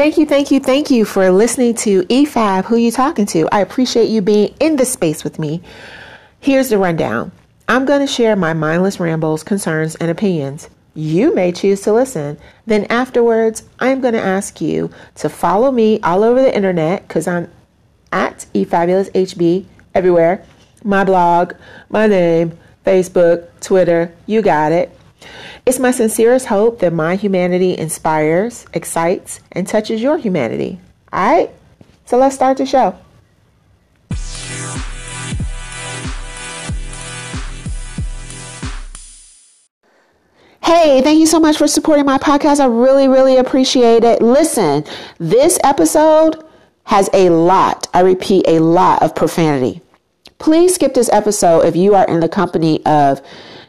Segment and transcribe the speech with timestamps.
[0.00, 3.46] Thank you, thank you, thank you for listening to E5, Who You Talking To.
[3.52, 5.60] I appreciate you being in the space with me.
[6.40, 7.32] Here's the rundown
[7.68, 10.70] I'm going to share my mindless rambles, concerns, and opinions.
[10.94, 12.38] You may choose to listen.
[12.64, 17.28] Then afterwards, I'm going to ask you to follow me all over the internet because
[17.28, 17.50] I'm
[18.10, 20.42] at eFabulousHB everywhere.
[20.82, 21.52] My blog,
[21.90, 24.98] my name, Facebook, Twitter, you got it.
[25.66, 30.80] It's my sincerest hope that my humanity inspires, excites, and touches your humanity.
[31.12, 31.50] All right?
[32.06, 32.98] So let's start the show.
[40.62, 42.60] Hey, thank you so much for supporting my podcast.
[42.60, 44.22] I really, really appreciate it.
[44.22, 44.84] Listen,
[45.18, 46.44] this episode
[46.84, 49.80] has a lot, I repeat, a lot of profanity.
[50.38, 53.20] Please skip this episode if you are in the company of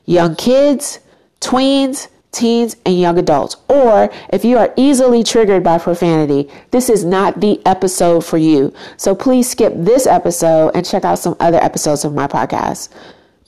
[0.05, 0.99] young kids,
[1.41, 3.57] tweens, teens, and young adults.
[3.67, 8.73] Or if you are easily triggered by profanity, this is not the episode for you.
[8.95, 12.89] So please skip this episode and check out some other episodes of my podcast.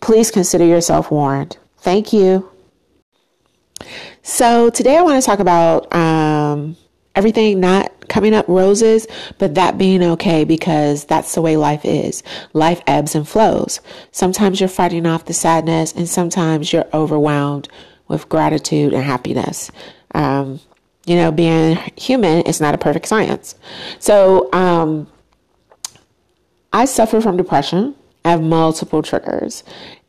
[0.02, 1.58] Please consider yourself warned.
[1.77, 2.49] Thank you.
[4.21, 6.75] So today I want to talk about um,
[7.16, 9.08] everything not coming up roses,
[9.39, 12.22] but that being okay because that's the way life is.
[12.53, 13.81] Life ebbs and flows.
[14.11, 17.67] Sometimes you're fighting off the sadness, and sometimes you're overwhelmed
[18.08, 19.72] with gratitude and happiness.
[20.14, 20.59] Um,
[21.08, 23.55] you know, being human is not a perfect science.
[23.97, 25.08] So, um,
[26.72, 27.95] I suffer from depression.
[28.23, 29.64] I have multiple triggers,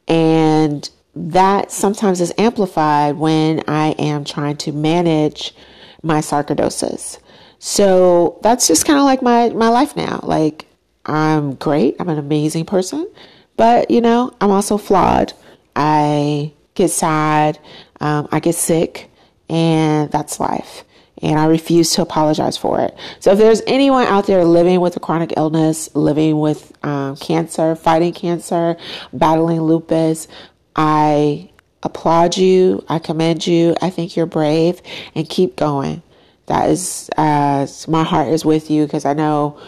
[0.08, 5.54] and that sometimes is amplified when I am trying to manage
[6.02, 7.18] my sarcoidosis.
[7.66, 10.20] So that's just kind of like my, my life now.
[10.22, 10.66] Like,
[11.06, 11.96] I'm great.
[11.98, 13.10] I'm an amazing person.
[13.56, 15.32] But, you know, I'm also flawed.
[15.74, 17.58] I get sad.
[18.00, 19.10] Um, I get sick.
[19.48, 20.84] And that's life.
[21.22, 22.94] And I refuse to apologize for it.
[23.18, 27.76] So if there's anyone out there living with a chronic illness, living with um, cancer,
[27.76, 28.76] fighting cancer,
[29.14, 30.28] battling lupus,
[30.76, 31.48] I
[31.82, 32.84] applaud you.
[32.90, 33.74] I commend you.
[33.80, 34.82] I think you're brave
[35.14, 36.02] and keep going.
[36.46, 39.58] That is, uh, my heart is with you because I know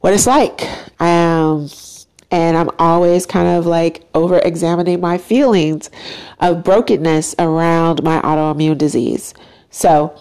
[0.00, 0.62] what it's like.
[1.00, 1.68] Um,
[2.30, 5.90] and I'm always kind of like over examining my feelings
[6.40, 9.34] of brokenness around my autoimmune disease.
[9.70, 10.16] So,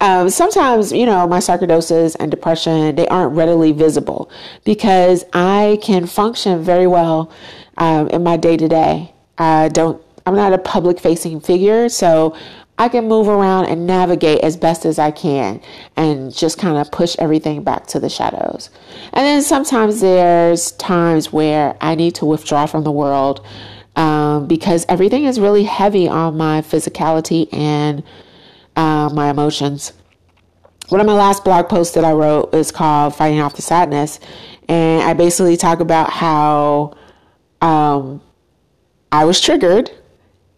[0.00, 4.30] um, sometimes, you know, my sarcoidosis and depression, they aren't readily visible
[4.64, 7.32] because I can function very well
[7.78, 9.12] um, in my day to day.
[9.38, 12.36] I don't I'm not a public facing figure, so
[12.78, 15.62] I can move around and navigate as best as I can
[15.96, 18.68] and just kind of push everything back to the shadows.
[19.14, 23.44] And then sometimes there's times where I need to withdraw from the world
[23.96, 28.02] um, because everything is really heavy on my physicality and
[28.76, 29.94] uh, my emotions.
[30.90, 34.20] One of my last blog posts that I wrote is called Fighting Off the Sadness.
[34.68, 36.94] And I basically talk about how
[37.62, 38.20] um,
[39.10, 39.90] I was triggered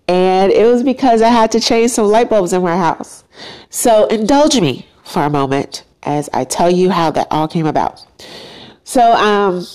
[0.09, 3.25] and it was because I had to change some light bulbs in my house.
[3.69, 8.05] So indulge me for a moment as I tell you how that all came about.
[8.85, 9.67] So um,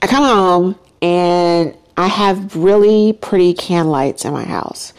[0.00, 4.92] I come home and I have really pretty can lights in my house.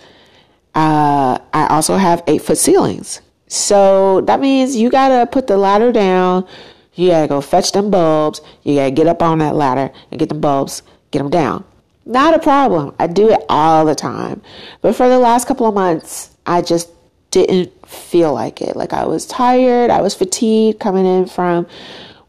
[0.74, 3.22] Uh, I also have eight foot ceilings.
[3.48, 6.46] So that means you gotta put the ladder down.
[6.94, 8.42] You gotta go fetch them bulbs.
[8.64, 11.64] You gotta get up on that ladder and get the bulbs, get them down.
[12.06, 12.96] Not a problem.
[13.00, 14.42] I do it all the time.
[14.82, 16.90] But for the last couple of months, I just
[17.32, 18.76] didn't feel like it.
[18.76, 21.66] Like I was tired, I was fatigued coming in from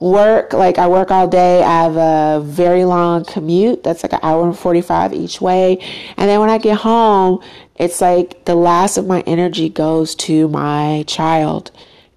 [0.01, 0.55] work.
[0.55, 1.63] Like I work all day.
[1.63, 3.83] I have a very long commute.
[3.83, 5.79] That's like an hour and 45 each way.
[6.17, 7.43] And then when I get home,
[7.77, 11.71] it's like the last of my energy goes to my child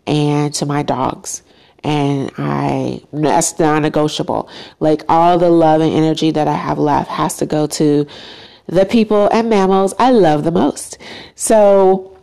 [0.07, 1.43] and to my dogs
[1.83, 4.49] and I that's non-negotiable.
[4.79, 8.05] Like all the love and energy that I have left has to go to
[8.67, 10.97] the people and mammals I love the most.
[11.35, 12.15] So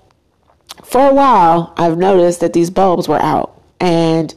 [0.85, 4.33] for a while, I've noticed that these bulbs were out, and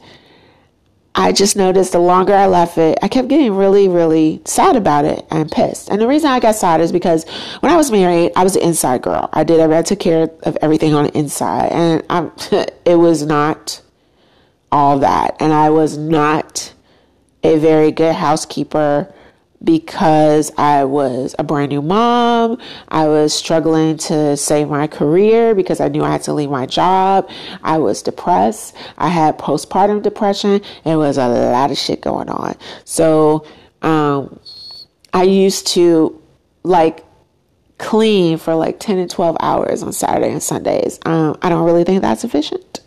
[1.14, 5.04] I just noticed the longer I left it, I kept getting really, really sad about
[5.04, 5.90] it and pissed.
[5.90, 7.28] And the reason I got sad is because
[7.60, 9.28] when I was married, I was an inside girl.
[9.32, 12.32] I did, I took care of everything on the inside, and I'm,
[12.84, 13.80] it was not
[14.72, 15.36] all that.
[15.40, 16.72] And I was not
[17.42, 19.12] a very good housekeeper
[19.62, 22.58] because I was a brand new mom.
[22.88, 26.66] I was struggling to save my career because I knew I had to leave my
[26.66, 27.28] job.
[27.62, 28.74] I was depressed.
[28.96, 30.62] I had postpartum depression.
[30.84, 32.56] It was a lot of shit going on.
[32.84, 33.46] So,
[33.82, 34.40] um,
[35.12, 36.20] I used to
[36.62, 37.04] like
[37.78, 41.00] clean for like 10 and 12 hours on Saturday and Sundays.
[41.04, 42.80] Um, I don't really think that's sufficient.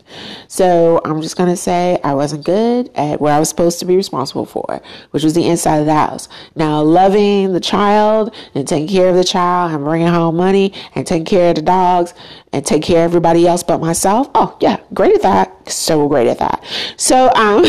[0.48, 3.84] So I'm just going to say I wasn't good at what I was supposed to
[3.84, 4.80] be responsible for,
[5.10, 6.28] which was the inside of the house.
[6.54, 11.06] Now, loving the child and taking care of the child and bringing home money and
[11.06, 12.14] taking care of the dogs
[12.52, 14.30] and take care of everybody else but myself.
[14.34, 15.68] Oh, yeah, great at that.
[15.68, 16.64] So great at that.
[16.96, 17.64] So, um,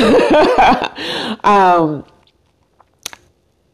[1.43, 2.05] um,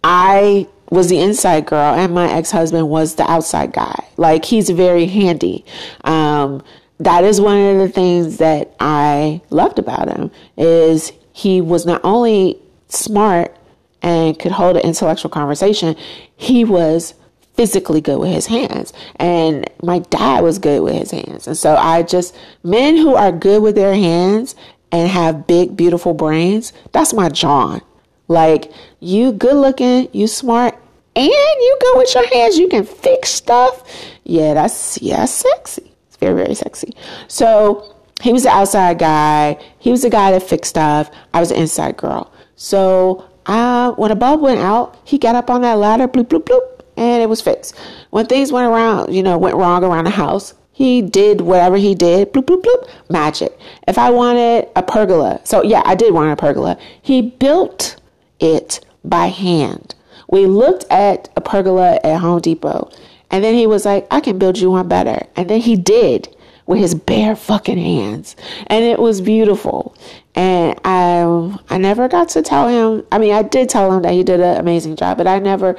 [0.04, 4.06] I was the inside girl and my ex-husband was the outside guy.
[4.18, 5.66] Like he's very handy.
[6.04, 6.64] Um,
[7.04, 12.02] that is one of the things that I loved about him is he was not
[12.04, 12.60] only
[12.90, 13.56] smart
[14.02, 15.96] and could hold an intellectual conversation,
[16.36, 17.14] he was
[17.54, 18.94] physically good with his hands.
[19.18, 21.48] And my dad was good with his hands.
[21.48, 24.56] And so I just, men who are good with their hands
[24.92, 27.82] and have big, beautiful brains, that's my John.
[28.28, 30.76] Like, you good looking, you smart,
[31.16, 33.84] and you go with your hands, you can fix stuff.
[34.24, 35.91] Yeah, that's yeah, sexy.
[36.22, 36.96] Very, very sexy.
[37.28, 39.62] So he was the outside guy.
[39.80, 41.12] He was the guy that fixed stuff.
[41.34, 42.32] I was the inside girl.
[42.56, 46.46] So uh, when a bulb went out, he got up on that ladder, bloop, bloop,
[46.46, 47.78] bloop, and it was fixed.
[48.12, 51.96] When things went around, you know, went wrong around the house, he did whatever he
[51.96, 53.58] did, bloop, bloop, bloop, magic.
[53.88, 56.78] If I wanted a pergola, so yeah, I did want a pergola.
[57.02, 58.00] He built
[58.40, 59.96] it by hand.
[60.30, 62.90] We looked at a pergola at Home Depot,
[63.32, 65.26] and then he was like, I can build you one better.
[65.36, 66.34] And then he did
[66.66, 68.36] with his bare fucking hands.
[68.68, 69.96] And it was beautiful.
[70.36, 74.14] And I I never got to tell him I mean I did tell him that
[74.14, 75.76] he did an amazing job, but I never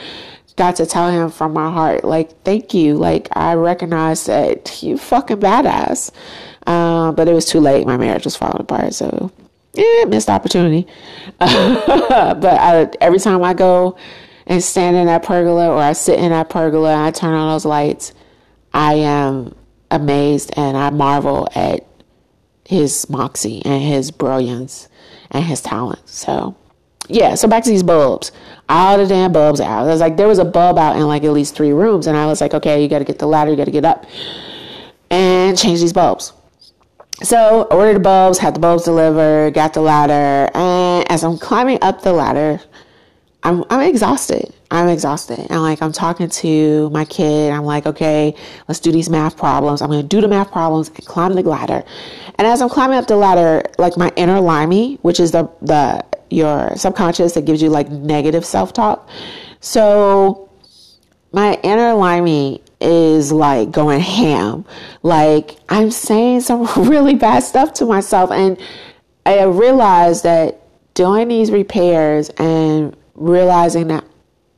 [0.56, 2.94] got to tell him from my heart, like, thank you.
[2.94, 6.10] Like I recognize that you fucking badass.
[6.66, 7.86] Uh, but it was too late.
[7.86, 9.32] My marriage was falling apart, so
[9.74, 10.86] yeah, missed opportunity.
[11.38, 13.96] but I, every time I go
[14.52, 17.54] and stand in that pergola or I sit in that pergola and I turn on
[17.54, 18.12] those lights,
[18.74, 19.54] I am
[19.90, 21.86] amazed and I marvel at
[22.66, 24.88] his moxie and his brilliance
[25.30, 26.06] and his talent.
[26.06, 26.54] So,
[27.08, 28.30] yeah, so back to these bulbs.
[28.68, 29.84] All the damn bulbs out.
[29.84, 32.14] I was like, there was a bulb out in like at least three rooms, and
[32.14, 34.04] I was like, okay, you got to get the ladder, you got to get up
[35.08, 36.34] and change these bulbs.
[37.22, 41.78] So, ordered the bulbs, had the bulbs delivered, got the ladder, and as I'm climbing
[41.80, 42.60] up the ladder,
[43.42, 44.52] I'm I'm exhausted.
[44.70, 45.40] I'm exhausted.
[45.50, 47.52] And like I'm talking to my kid.
[47.52, 48.34] I'm like, okay,
[48.68, 49.82] let's do these math problems.
[49.82, 51.84] I'm gonna do the math problems and climb the ladder.
[52.38, 56.04] And as I'm climbing up the ladder, like my inner limey, which is the the
[56.30, 59.08] your subconscious that gives you like negative self talk.
[59.60, 60.50] So
[61.32, 64.64] my inner limey is like going ham.
[65.02, 68.30] Like I'm saying some really bad stuff to myself.
[68.30, 68.58] And
[69.26, 70.60] I realized that
[70.94, 74.04] doing these repairs and realizing that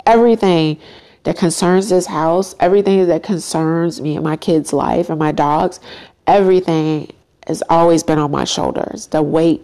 [0.06, 0.78] everything
[1.24, 5.80] that concerns this house, everything that concerns me and my kids' life and my dogs,
[6.26, 7.10] everything
[7.46, 9.08] has always been on my shoulders.
[9.08, 9.62] The weight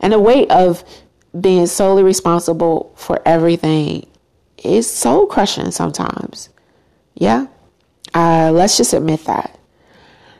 [0.00, 0.84] and the weight of
[1.40, 4.06] being solely responsible for everything
[4.62, 6.48] is soul crushing sometimes.
[7.14, 7.46] Yeah.
[8.14, 9.58] Uh, let's just admit that.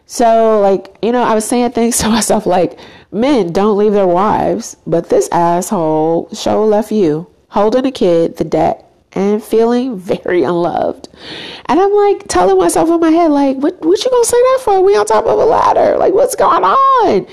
[0.06, 2.78] So, like, you know, I was saying things to myself like,
[3.12, 8.44] men don't leave their wives, but this asshole show left you holding a kid, the
[8.44, 11.08] debt, and feeling very unloved.
[11.66, 14.60] And I'm like telling myself in my head, like, what what you gonna say that
[14.62, 14.82] for?
[14.82, 15.96] We on top of a ladder.
[15.96, 17.26] Like, what's going on?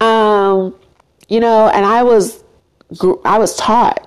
[0.00, 0.74] Um,
[1.28, 2.42] you know, and I was
[3.24, 4.06] I was taught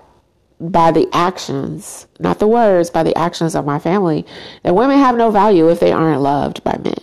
[0.59, 4.25] by the actions, not the words, by the actions of my family,
[4.63, 6.95] that women have no value if they aren't loved by men.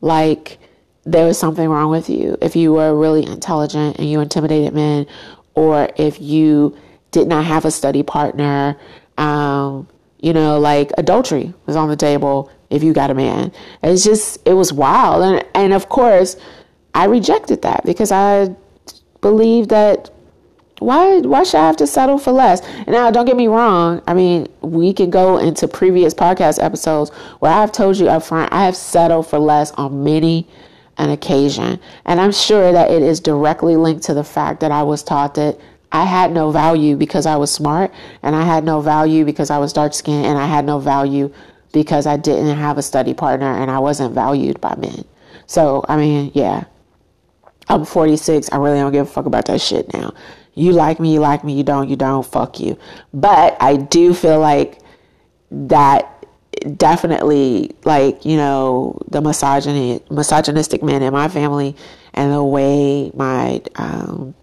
[0.00, 0.58] Like
[1.04, 5.06] there was something wrong with you if you were really intelligent and you intimidated men,
[5.54, 6.76] or if you
[7.14, 8.76] did not have a study partner.
[9.16, 9.88] Um,
[10.20, 13.52] you know, like adultery was on the table if you got a man.
[13.82, 15.22] It's just, it was wild.
[15.22, 16.36] And, and of course,
[16.94, 18.54] I rejected that because I
[19.20, 20.10] believe that
[20.80, 22.60] why why should I have to settle for less?
[22.88, 24.02] Now don't get me wrong.
[24.08, 28.52] I mean, we can go into previous podcast episodes where I've told you up front
[28.52, 30.48] I have settled for less on many
[30.98, 31.78] an occasion.
[32.04, 35.34] And I'm sure that it is directly linked to the fact that I was taught
[35.36, 35.58] that
[35.94, 37.90] I had no value because I was smart,
[38.22, 41.32] and I had no value because I was dark skinned, and I had no value
[41.74, 45.04] because I didn't have a study partner and I wasn't valued by men.
[45.46, 46.64] So, I mean, yeah.
[47.68, 48.50] I'm 46.
[48.52, 50.14] I really don't give a fuck about that shit now.
[50.54, 52.78] You like me, you like me, you don't, you don't, fuck you.
[53.12, 54.78] But I do feel like
[55.50, 56.26] that
[56.76, 61.74] definitely, like, you know, the misogyny, misogynistic men in my family
[62.12, 64.34] and the way my um,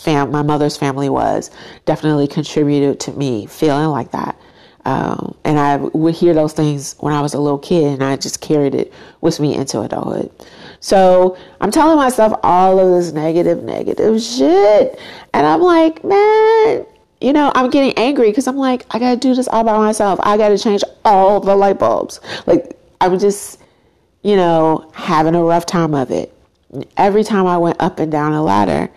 [0.00, 1.50] fam- my mother's family was
[1.84, 4.36] definitely contributed to me feeling like that.
[4.84, 8.16] Um, and I would hear those things when I was a little kid, and I
[8.16, 10.30] just carried it with me into adulthood.
[10.80, 14.98] So I'm telling myself all of this negative, negative shit.
[15.34, 16.86] And I'm like, man,
[17.20, 20.18] you know, I'm getting angry because I'm like, I gotta do this all by myself.
[20.22, 22.20] I gotta change all the light bulbs.
[22.46, 23.60] Like, I'm just,
[24.22, 26.34] you know, having a rough time of it.
[26.96, 28.90] Every time I went up and down a ladder,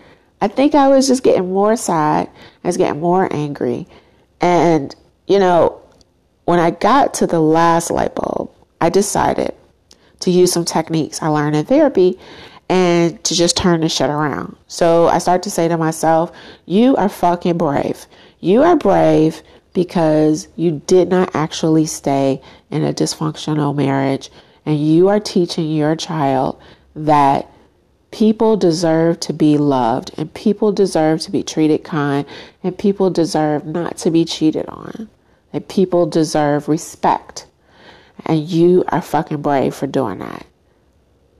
[0.44, 2.28] I think I was just getting more sad.
[2.62, 3.86] I was getting more angry.
[4.42, 4.94] And,
[5.26, 5.80] you know,
[6.44, 9.54] when I got to the last light bulb, I decided
[10.20, 12.18] to use some techniques I learned in therapy
[12.68, 14.54] and to just turn the shit around.
[14.66, 16.30] So I started to say to myself,
[16.66, 18.04] You are fucking brave.
[18.40, 19.40] You are brave
[19.72, 24.28] because you did not actually stay in a dysfunctional marriage
[24.66, 26.60] and you are teaching your child
[26.94, 27.50] that
[28.14, 32.24] people deserve to be loved and people deserve to be treated kind
[32.62, 35.10] and people deserve not to be cheated on
[35.52, 37.46] and people deserve respect.
[38.26, 40.46] And you are fucking brave for doing that.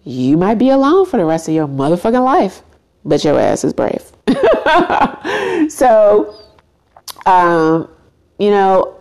[0.02, 2.62] You might be alone for the rest of your motherfucking life
[3.04, 4.11] but your ass is brave.
[5.71, 6.35] So
[7.25, 7.88] um
[8.38, 8.97] you know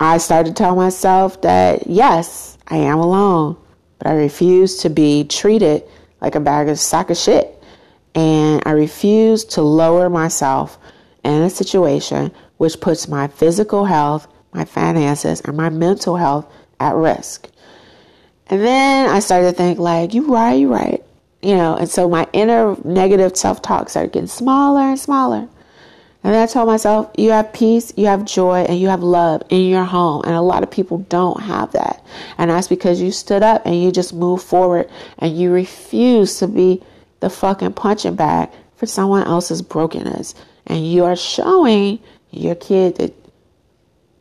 [0.00, 3.56] i started to tell myself that yes i am alone
[3.98, 5.84] but i refuse to be treated
[6.20, 7.54] like a bag of sack of shit.
[8.14, 10.78] And I refuse to lower myself
[11.24, 16.94] in a situation which puts my physical health, my finances, and my mental health at
[16.94, 17.48] risk.
[18.48, 21.02] And then I started to think, like, you right, you right.
[21.42, 25.48] You know, and so my inner negative self talk started getting smaller and smaller.
[26.24, 29.42] And then I told myself, you have peace, you have joy, and you have love
[29.50, 30.22] in your home.
[30.24, 32.04] And a lot of people don't have that.
[32.38, 36.48] And that's because you stood up and you just moved forward and you refuse to
[36.48, 36.82] be
[37.20, 40.34] the fucking punching bag for someone else's brokenness.
[40.66, 43.14] And you are showing your kid that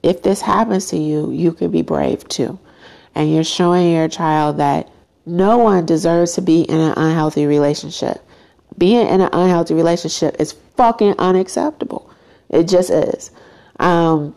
[0.03, 2.59] if this happens to you, you can be brave too.
[3.15, 4.89] And you're showing your child that
[5.25, 8.23] no one deserves to be in an unhealthy relationship
[8.77, 12.09] being in an unhealthy relationship is fucking unacceptable.
[12.49, 13.31] It just is.
[13.79, 14.35] Um,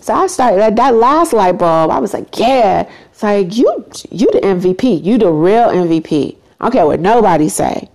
[0.00, 1.90] so I started that, that last light bulb.
[1.90, 2.90] I was like, yeah.
[3.12, 5.04] It's like you, you the MVP.
[5.04, 6.36] You the real MVP.
[6.60, 7.88] I don't care what nobody say.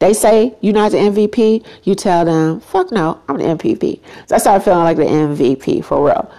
[0.00, 1.64] They say you're not the MVP.
[1.84, 4.00] You tell them, fuck no, I'm the MVP.
[4.26, 6.30] So I started feeling like the MVP for real.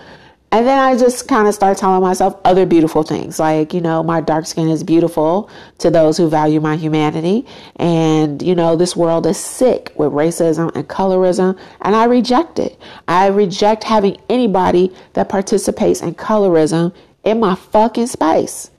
[0.53, 4.03] And then I just kind of start telling myself other beautiful things, like, you know,
[4.03, 7.45] my dark skin is beautiful to those who value my humanity.
[7.77, 12.77] And, you know, this world is sick with racism and colorism, and I reject it.
[13.07, 16.93] I reject having anybody that participates in colorism
[17.23, 18.71] in my fucking space.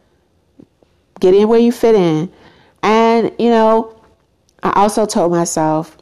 [1.21, 2.31] Get in where you fit in.
[2.83, 3.99] And, you know,
[4.63, 5.97] I also told myself,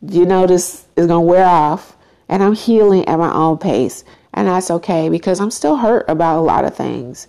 [0.00, 1.96] you know, this is going to wear off,
[2.28, 4.04] and I'm healing at my own pace.
[4.34, 7.28] And that's okay because I'm still hurt about a lot of things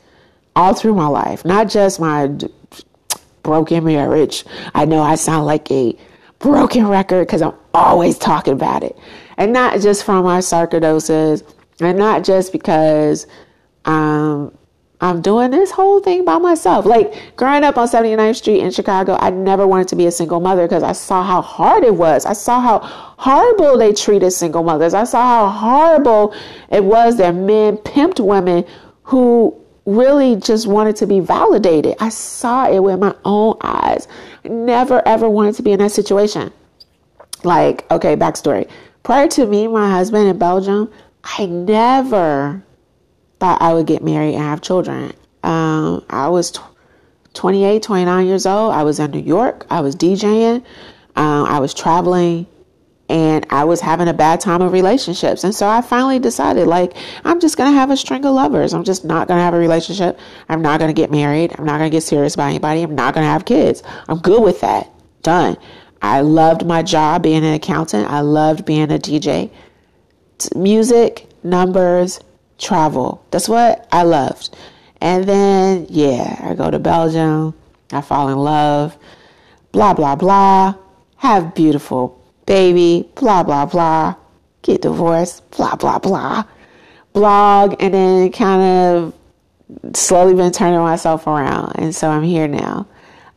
[0.56, 2.32] all through my life, not just my
[3.42, 4.46] broken marriage.
[4.74, 5.98] I know I sound like a
[6.40, 8.98] broken record because I'm always talking about it.
[9.38, 11.44] And not just from my sarcoidosis,
[11.80, 13.28] and not just because
[13.86, 14.56] um,
[15.04, 16.86] I'm doing this whole thing by myself.
[16.86, 20.40] Like growing up on 79th Street in Chicago, I never wanted to be a single
[20.40, 22.26] mother because I saw how hard it was.
[22.26, 24.94] I saw how horrible they treated single mothers.
[24.94, 26.34] I saw how horrible
[26.72, 28.64] it was that men pimped women
[29.04, 29.54] who
[29.86, 31.96] really just wanted to be validated.
[32.00, 34.08] I saw it with my own eyes.
[34.46, 36.54] Never ever wanted to be in that situation.
[37.44, 38.70] Like, okay, backstory.
[39.04, 40.90] Prior to me, my husband in Belgium,
[41.26, 42.64] I never
[43.44, 45.12] thought I would get married and have children.
[45.44, 46.62] Um, I was t-
[47.34, 48.74] 28, 29 years old.
[48.74, 49.66] I was in New York.
[49.70, 50.64] I was DJing.
[51.18, 52.48] Um, I was traveling
[53.10, 55.44] and I was having a bad time of relationships.
[55.44, 56.96] And so I finally decided, like,
[57.26, 58.74] I'm just going to have a string of lovers.
[58.74, 60.18] I'm just not going to have a relationship.
[60.48, 61.54] I'm not going to get married.
[61.60, 62.82] I'm not going to get serious about anybody.
[62.82, 63.84] I'm not going to have kids.
[64.08, 64.90] I'm good with that.
[65.22, 65.58] Done.
[66.02, 68.10] I loved my job being an accountant.
[68.10, 69.52] I loved being a DJ.
[70.56, 72.22] Music, numbers,
[72.58, 73.26] travel.
[73.32, 74.56] That's what I loved.
[75.02, 77.54] And then, yeah, I go to Belgium.
[77.92, 78.98] I fall in love.
[79.72, 80.76] Blah, blah, blah.
[81.18, 83.10] Have beautiful baby.
[83.16, 84.16] Blah, blah, blah.
[84.62, 85.50] Get divorced.
[85.52, 86.46] Blah, blah, blah.
[87.12, 87.76] Blog.
[87.80, 89.14] And then kind of
[89.96, 91.74] slowly been turning myself around.
[91.76, 92.88] And so I'm here now.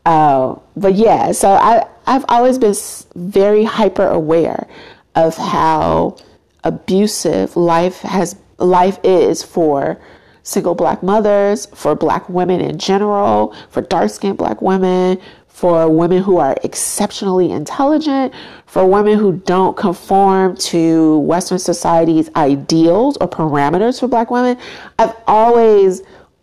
[0.05, 2.75] Uh, but yeah, so I, I've always been
[3.17, 4.69] very hyper aware
[5.17, 6.17] of how
[6.63, 9.99] abusive life has life is for
[10.43, 16.23] single black mothers, for black women in general, for dark skinned black women, for women
[16.23, 18.33] who are exceptionally intelligent,
[18.67, 24.59] for women who don't conform to Western society's ideals or parameters for black women.
[24.99, 26.03] I've always,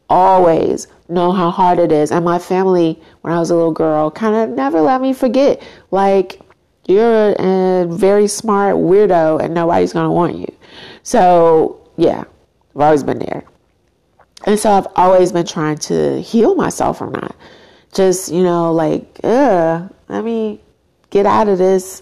[0.10, 2.12] always know how hard it is.
[2.12, 5.62] And my family, when I was a little girl, kind of never let me forget.
[5.91, 6.41] Like,
[6.88, 10.51] you're a very smart weirdo and nobody's going to want you.
[11.03, 12.24] So, yeah,
[12.76, 13.44] I've always been there.
[14.46, 17.36] And so I've always been trying to heal myself from that.
[17.94, 20.60] Just, you know, like, ugh, let me
[21.12, 22.02] get out of this,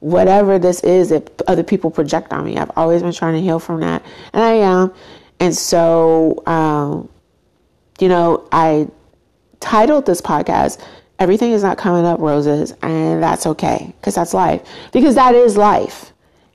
[0.00, 2.56] whatever this is that other people project on me.
[2.56, 4.04] I've always been trying to heal from that.
[4.32, 4.92] And I am.
[5.40, 7.08] And so, um,
[7.98, 8.88] you know, I
[9.60, 10.80] titled this podcast,
[11.18, 14.62] Everything is Not Coming Up Roses, and that's okay, because that's life.
[14.92, 16.12] Because that is life.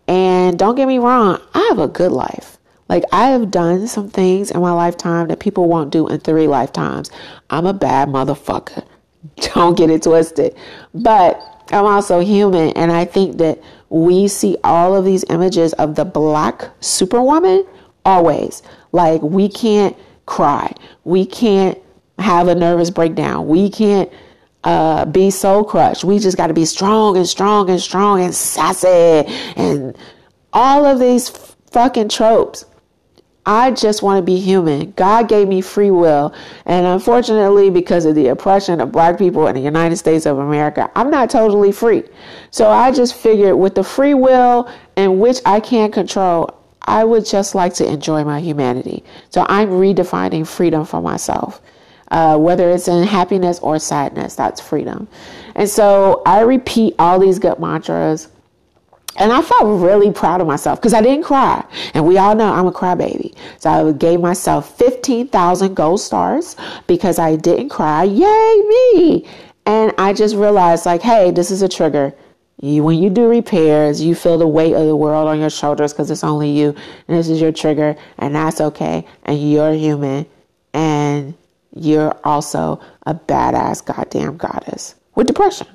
[0.07, 2.56] And don't get me wrong, I have a good life.
[2.89, 6.47] Like, I have done some things in my lifetime that people won't do in three
[6.47, 7.11] lifetimes.
[7.49, 8.85] I'm a bad motherfucker.
[9.53, 10.55] Don't get it twisted.
[10.93, 11.41] But
[11.71, 16.05] I'm also human, and I think that we see all of these images of the
[16.05, 17.65] black superwoman
[18.05, 18.63] always.
[18.91, 20.73] Like, we can't cry.
[21.03, 21.77] We can't
[22.19, 23.47] have a nervous breakdown.
[23.47, 24.11] We can't
[24.63, 26.03] uh, be soul crushed.
[26.03, 28.87] We just got to be strong and strong and strong and sassy
[29.55, 29.95] and
[30.53, 31.29] all of these
[31.71, 32.65] fucking tropes.
[33.47, 34.91] I just want to be human.
[34.91, 36.35] God gave me free will.
[36.65, 40.91] And unfortunately, because of the oppression of black people in the United States of America,
[40.95, 42.03] I'm not totally free.
[42.51, 47.25] So I just figured with the free will in which I can't control, I would
[47.25, 49.05] just like to enjoy my humanity.
[49.29, 51.61] So I'm redefining freedom for myself.
[52.09, 55.07] Uh, whether it's in happiness or sadness, that's freedom.
[55.55, 58.27] And so I repeat all these good mantras.
[59.17, 61.65] And I felt really proud of myself because I didn't cry.
[61.93, 63.35] And we all know I'm a crybaby.
[63.59, 66.55] So I gave myself 15,000 gold stars
[66.85, 68.03] because I didn't cry.
[68.03, 69.27] Yay, me.
[69.65, 72.13] And I just realized, like, hey, this is a trigger.
[72.61, 75.93] You, when you do repairs, you feel the weight of the world on your shoulders
[75.93, 76.69] because it's only you,
[77.07, 79.05] and this is your trigger, and that's okay.
[79.25, 80.25] And you're human,
[80.73, 81.35] and
[81.75, 85.67] you're also a badass goddamn goddess with depression,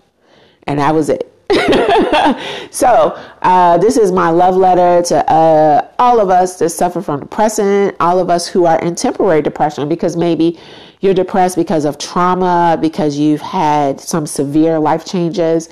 [0.67, 1.32] and that was it.
[2.71, 7.21] so uh, this is my love letter to uh, all of us that suffer from
[7.21, 10.59] depression, all of us who are in temporary depression, because maybe
[11.01, 15.69] you're depressed because of trauma, because you've had some severe life changes.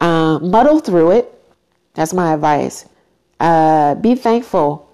[0.00, 1.30] Uh, muddle through it.
[1.94, 2.86] That's my advice.
[3.40, 4.88] Uh, be thankful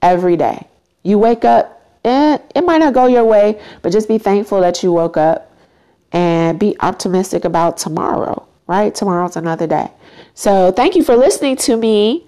[0.00, 0.66] every day.
[1.02, 4.82] You wake up, eh, it might not go your way, but just be thankful that
[4.82, 5.50] you woke up
[6.12, 8.94] and be optimistic about tomorrow, right?
[8.94, 9.90] Tomorrow's another day.
[10.34, 12.26] So thank you for listening to me,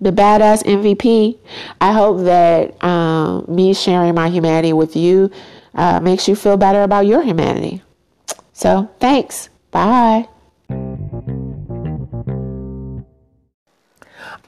[0.00, 1.38] the badass MVP.
[1.80, 5.30] I hope that um, me sharing my humanity with you
[5.74, 7.82] uh, makes you feel better about your humanity.
[8.52, 9.48] So thanks.
[9.70, 10.28] Bye.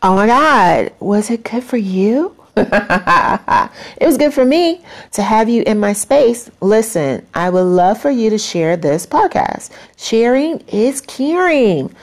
[0.03, 2.37] Oh my God, was it good for you?
[2.57, 4.81] it was good for me
[5.13, 6.51] to have you in my space.
[6.61, 9.71] Listen, I would love for you to share this podcast.
[9.97, 11.95] Sharing is caring.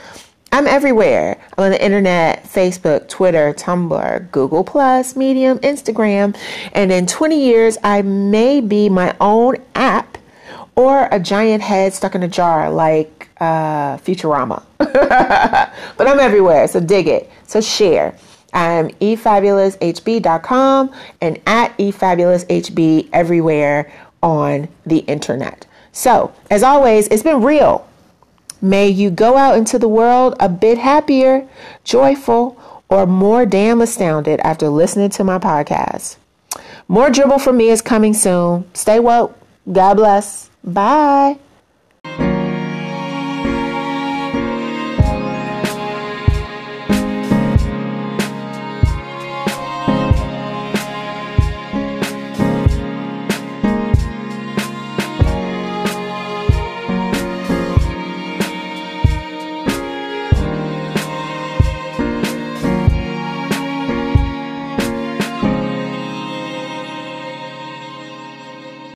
[0.52, 1.42] I'm everywhere.
[1.58, 6.36] I'm on the internet, Facebook, Twitter, Tumblr, Google Plus, Medium, Instagram,
[6.74, 10.18] and in 20 years I may be my own app
[10.76, 14.64] or a giant head stuck in a jar like uh, Futurama.
[14.78, 17.32] but I'm everywhere, so dig it.
[17.48, 18.18] So share.
[18.54, 25.66] I'm efabuloushb.com and at efabuloushb everywhere on the internet.
[25.92, 27.88] So, as always, it's been real.
[28.62, 31.48] May you go out into the world a bit happier,
[31.84, 32.58] joyful,
[32.90, 36.18] or more damn astounded after listening to my podcast.
[36.88, 38.70] More dribble for me is coming soon.
[38.74, 39.38] Stay woke.
[39.72, 40.50] God bless.
[40.64, 41.40] Bye.